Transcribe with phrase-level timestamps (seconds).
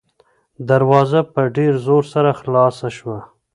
[0.69, 3.19] دروازه په ډېر زور سره خلاصه شوه.